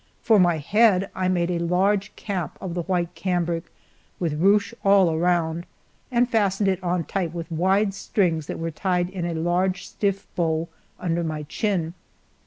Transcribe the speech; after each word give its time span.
For 0.23 0.39
my 0.39 0.57
head 0.57 1.11
I 1.13 1.27
made 1.27 1.51
a 1.51 1.59
large 1.59 2.15
cap 2.15 2.57
of 2.59 2.73
the 2.73 2.81
white 2.81 3.13
cambric 3.13 3.65
with 4.19 4.41
ruche 4.41 4.73
all 4.83 5.13
around, 5.13 5.67
and 6.11 6.27
fastened 6.27 6.67
it 6.67 6.83
on 6.83 7.03
tight 7.03 7.35
with 7.35 7.51
wide 7.51 7.93
strings 7.93 8.47
that 8.47 8.57
were 8.57 8.71
tied 8.71 9.09
in 9.11 9.25
a 9.25 9.35
large 9.35 9.87
stiff 9.87 10.25
bow 10.35 10.67
under 10.99 11.21
the 11.21 11.45
chin. 11.47 11.93